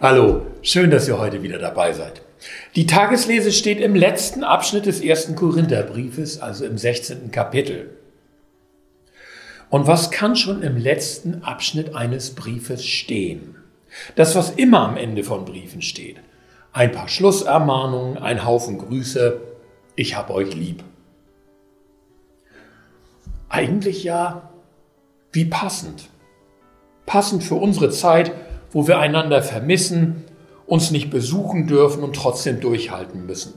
Hallo, 0.00 0.46
schön, 0.62 0.90
dass 0.90 1.06
ihr 1.06 1.18
heute 1.18 1.42
wieder 1.44 1.58
dabei 1.58 1.92
seid. 1.92 2.20
Die 2.74 2.84
Tageslese 2.84 3.52
steht 3.52 3.80
im 3.80 3.94
letzten 3.94 4.42
Abschnitt 4.42 4.86
des 4.86 5.00
ersten 5.00 5.36
Korintherbriefes, 5.36 6.40
also 6.40 6.64
im 6.64 6.76
16. 6.76 7.30
Kapitel. 7.30 7.96
Und 9.70 9.86
was 9.86 10.10
kann 10.10 10.34
schon 10.34 10.62
im 10.62 10.76
letzten 10.76 11.44
Abschnitt 11.44 11.94
eines 11.94 12.34
Briefes 12.34 12.84
stehen? 12.84 13.54
Das, 14.16 14.34
was 14.34 14.50
immer 14.50 14.80
am 14.80 14.96
Ende 14.96 15.22
von 15.22 15.44
Briefen 15.44 15.80
steht. 15.80 16.16
Ein 16.72 16.90
paar 16.90 17.08
Schlussermahnungen, 17.08 18.18
ein 18.18 18.44
Haufen 18.44 18.78
Grüße. 18.78 19.40
Ich 19.94 20.16
hab 20.16 20.30
euch 20.30 20.54
lieb. 20.54 20.82
Eigentlich 23.48 24.02
ja 24.02 24.50
wie 25.30 25.44
passend. 25.44 26.08
Passend 27.06 27.44
für 27.44 27.54
unsere 27.54 27.90
Zeit, 27.90 28.32
wo 28.74 28.86
wir 28.86 28.98
einander 28.98 29.42
vermissen, 29.42 30.24
uns 30.66 30.90
nicht 30.90 31.08
besuchen 31.08 31.66
dürfen 31.66 32.02
und 32.02 32.14
trotzdem 32.14 32.60
durchhalten 32.60 33.24
müssen. 33.24 33.54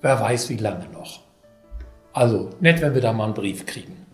Wer 0.00 0.20
weiß, 0.20 0.48
wie 0.50 0.56
lange 0.56 0.88
noch. 0.92 1.20
Also, 2.12 2.50
nett, 2.60 2.80
wenn 2.82 2.94
wir 2.94 3.00
da 3.00 3.12
mal 3.12 3.24
einen 3.24 3.34
Brief 3.34 3.66
kriegen. 3.66 4.06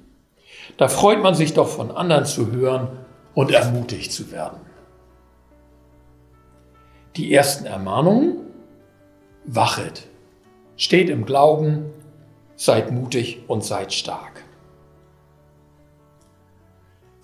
Da 0.76 0.88
freut 0.88 1.22
man 1.22 1.34
sich 1.34 1.54
doch 1.54 1.68
von 1.68 1.90
anderen 1.90 2.24
zu 2.24 2.52
hören 2.52 2.88
und 3.34 3.50
ermutigt 3.50 4.12
zu 4.12 4.30
werden. 4.30 4.60
Die 7.16 7.34
ersten 7.34 7.66
Ermahnungen? 7.66 8.36
Wachet, 9.44 10.06
steht 10.76 11.08
im 11.08 11.24
Glauben, 11.24 11.86
seid 12.54 12.92
mutig 12.92 13.40
und 13.48 13.64
seid 13.64 13.92
stark. 13.92 14.44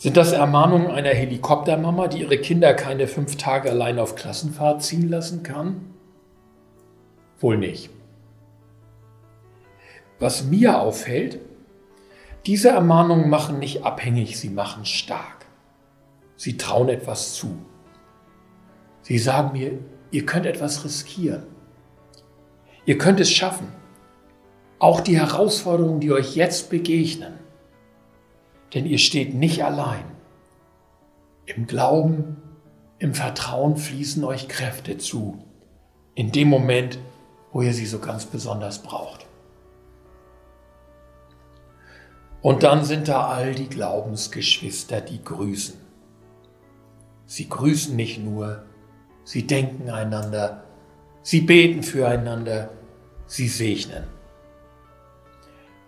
Sind 0.05 0.19
das 0.19 0.33
Ermahnungen 0.33 0.91
einer 0.91 1.15
Helikoptermama, 1.15 2.09
die 2.09 2.21
ihre 2.21 2.37
Kinder 2.37 2.75
keine 2.75 3.09
fünf 3.09 3.37
Tage 3.37 3.71
allein 3.71 3.99
auf 3.99 4.17
Klassenfahrt 4.17 4.83
ziehen 4.83 5.09
lassen 5.09 5.43
kann? 5.43 5.95
Wohl 7.41 7.57
nicht. 7.57 7.89
Was 10.19 10.45
mir 10.45 10.79
auffällt, 10.79 11.39
diese 12.45 12.69
Ermahnungen 12.69 13.31
machen 13.31 13.59
nicht 13.59 13.83
abhängig, 13.83 14.39
sie 14.39 14.51
machen 14.51 14.85
stark. 14.85 15.47
Sie 16.37 16.59
trauen 16.59 16.91
etwas 16.91 17.33
zu. 17.33 17.57
Sie 19.01 19.17
sagen 19.17 19.53
mir, 19.53 19.79
ihr 20.11 20.27
könnt 20.27 20.45
etwas 20.45 20.85
riskieren. 20.85 21.45
Ihr 22.85 22.99
könnt 22.99 23.21
es 23.21 23.31
schaffen. 23.31 23.69
Auch 24.79 25.01
die 25.01 25.19
Herausforderungen, 25.19 26.01
die 26.01 26.13
euch 26.13 26.37
jetzt 26.37 26.69
begegnen, 26.69 27.39
denn 28.75 28.87
ihr 28.87 28.99
steht 28.99 29.35
nicht 29.35 29.65
allein. 29.65 30.05
Im 31.47 31.67
Glauben, 31.67 32.43
im 32.99 33.15
Vertrauen 33.15 33.77
fließen 33.77 34.25
euch 34.25 34.49
Kräfte 34.49 34.99
zu, 34.99 35.45
in 36.15 36.33
dem 36.33 36.49
Moment, 36.49 36.99
wo 37.53 37.63
ihr 37.63 37.73
sie 37.73 37.87
so 37.87 38.01
ganz 38.01 38.27
besonders 38.27 38.83
braucht. 38.83 39.27
Und 42.43 42.63
dann 42.63 42.85
sind 42.85 43.09
da 43.09 43.29
all 43.29 43.55
die 43.55 43.69
Glaubensgeschwister, 43.69 45.01
die 45.01 45.23
grüßen. 45.23 45.77
Sie 47.27 47.49
grüßen 47.49 47.97
nicht 47.97 48.23
nur, 48.23 48.65
sie 49.25 49.47
denken 49.47 49.89
einander, 49.89 50.65
sie 51.23 51.41
beten 51.41 51.83
füreinander, 51.83 52.71
sie 53.27 53.49
segnen. 53.49 54.05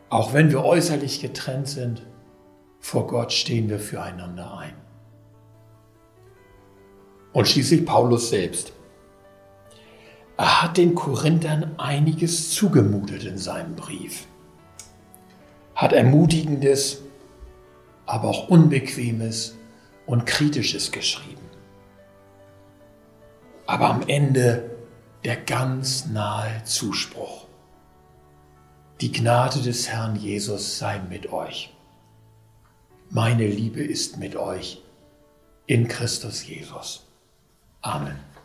Auch 0.09 0.33
wenn 0.33 0.51
wir 0.51 0.65
äußerlich 0.65 1.21
getrennt 1.21 1.69
sind, 1.69 2.03
vor 2.81 3.07
Gott 3.07 3.33
stehen 3.33 3.69
wir 3.69 3.79
füreinander 3.79 4.59
ein. 4.59 4.75
Und 7.33 7.49
schließlich 7.49 7.85
Paulus 7.85 8.31
selbst. 8.31 8.73
Er 10.37 10.63
hat 10.63 10.77
den 10.77 10.95
Korinthern 10.95 11.79
einiges 11.79 12.51
zugemutet 12.51 13.25
in 13.25 13.39
seinem 13.39 13.75
Brief. 13.75 14.27
Hat 15.75 15.93
ermutigendes, 15.93 17.03
aber 18.07 18.29
auch 18.29 18.49
unbequemes 18.49 19.57
und 20.07 20.27
kritisches 20.27 20.93
geschrieben. 20.93 21.37
Aber 23.67 23.91
am 23.91 24.03
Ende 24.07 24.71
der 25.25 25.37
ganz 25.37 26.07
nahe 26.07 26.63
Zuspruch. 26.65 27.47
Die 29.01 29.13
Gnade 29.13 29.61
des 29.61 29.89
Herrn 29.89 30.17
Jesus 30.17 30.79
sei 30.79 31.01
mit 31.11 31.33
euch 31.33 31.76
meine 33.11 33.47
Liebe 33.47 33.83
ist 33.83 34.19
mit 34.19 34.37
euch 34.37 34.83
in 35.67 35.89
Christus 35.89 36.47
Jesus. 36.47 37.07
Amen. 37.83 38.36